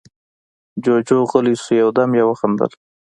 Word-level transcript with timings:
جُوجُو 0.83 1.19
غلی 1.29 1.55
شو، 1.63 1.73
يو 1.81 1.89
دم 1.95 2.11
يې 2.17 2.23
وخندل: 2.27 2.71